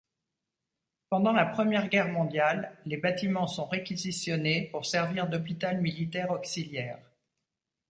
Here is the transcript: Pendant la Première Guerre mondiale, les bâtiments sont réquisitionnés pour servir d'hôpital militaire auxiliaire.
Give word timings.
Pendant 1.11 1.31
la 1.31 1.45
Première 1.45 1.87
Guerre 1.87 2.07
mondiale, 2.09 2.75
les 2.87 2.97
bâtiments 2.97 3.45
sont 3.45 3.65
réquisitionnés 3.67 4.63
pour 4.71 4.83
servir 4.87 5.29
d'hôpital 5.29 5.79
militaire 5.79 6.31
auxiliaire. 6.31 6.97